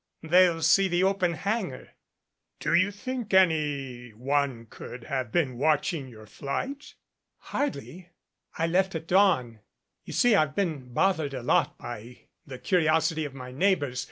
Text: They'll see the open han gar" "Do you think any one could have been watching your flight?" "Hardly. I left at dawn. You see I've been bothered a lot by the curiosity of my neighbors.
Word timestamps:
They'll 0.23 0.63
see 0.63 0.87
the 0.87 1.03
open 1.03 1.33
han 1.35 1.69
gar" 1.69 1.89
"Do 2.59 2.73
you 2.73 2.89
think 2.89 3.35
any 3.35 4.09
one 4.13 4.65
could 4.65 5.03
have 5.03 5.31
been 5.31 5.59
watching 5.59 6.07
your 6.07 6.25
flight?" 6.25 6.95
"Hardly. 7.37 8.09
I 8.57 8.65
left 8.65 8.95
at 8.95 9.05
dawn. 9.05 9.59
You 10.03 10.13
see 10.13 10.33
I've 10.33 10.55
been 10.55 10.91
bothered 10.91 11.35
a 11.35 11.43
lot 11.43 11.77
by 11.77 12.29
the 12.47 12.57
curiosity 12.57 13.25
of 13.25 13.35
my 13.35 13.51
neighbors. 13.51 13.99